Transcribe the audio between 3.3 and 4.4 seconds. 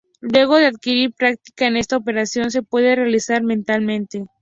mentalmente.